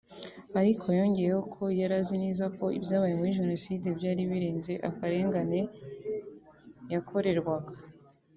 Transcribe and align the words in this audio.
Ariko 0.59 0.85
yongeyeho 0.97 1.41
ko 1.55 1.63
yari 1.79 1.93
azi 2.01 2.15
neza 2.23 2.43
ko 2.57 2.65
ibyabaye 2.77 3.13
muri 3.19 3.37
Jenoside 3.39 3.87
byari 3.97 4.21
birenze 4.31 4.73
akarengane 4.89 5.59
yakorerwaga 6.93 7.71